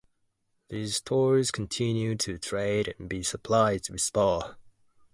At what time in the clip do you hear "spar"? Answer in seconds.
3.97-4.57